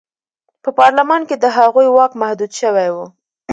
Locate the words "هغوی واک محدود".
1.57-2.51